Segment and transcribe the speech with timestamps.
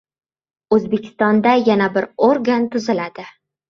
[0.77, 3.33] O‘zbekistonda yana bir organ tuziladi